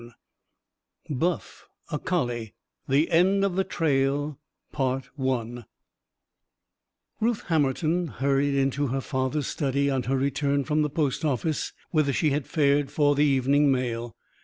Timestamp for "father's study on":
9.01-10.01